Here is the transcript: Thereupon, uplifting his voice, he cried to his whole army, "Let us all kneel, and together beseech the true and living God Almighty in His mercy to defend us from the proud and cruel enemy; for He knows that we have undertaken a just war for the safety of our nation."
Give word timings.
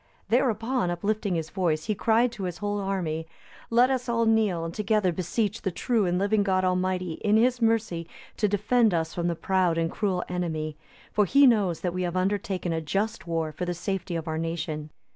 Thereupon, 0.29 0.89
uplifting 0.89 1.35
his 1.35 1.51
voice, 1.51 1.85
he 1.85 1.93
cried 1.93 2.31
to 2.31 2.45
his 2.45 2.57
whole 2.57 2.79
army, 2.81 3.27
"Let 3.69 3.91
us 3.91 4.09
all 4.09 4.25
kneel, 4.25 4.65
and 4.65 4.73
together 4.73 5.11
beseech 5.11 5.61
the 5.61 5.69
true 5.69 6.07
and 6.07 6.17
living 6.17 6.41
God 6.41 6.65
Almighty 6.65 7.19
in 7.23 7.37
His 7.37 7.61
mercy 7.61 8.07
to 8.37 8.47
defend 8.47 8.95
us 8.95 9.13
from 9.13 9.27
the 9.27 9.35
proud 9.35 9.77
and 9.77 9.91
cruel 9.91 10.23
enemy; 10.27 10.75
for 11.11 11.25
He 11.25 11.45
knows 11.45 11.81
that 11.81 11.93
we 11.93 12.01
have 12.01 12.17
undertaken 12.17 12.73
a 12.73 12.81
just 12.81 13.27
war 13.27 13.51
for 13.51 13.65
the 13.65 13.75
safety 13.75 14.15
of 14.15 14.27
our 14.27 14.39
nation." 14.39 14.89